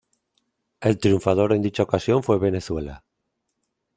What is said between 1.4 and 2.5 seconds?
en dicha ocasión fue